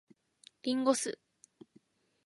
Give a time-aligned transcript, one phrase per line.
[0.63, 1.17] 林檎酢